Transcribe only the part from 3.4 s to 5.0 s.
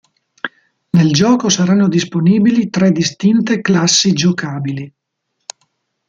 classi giocabili.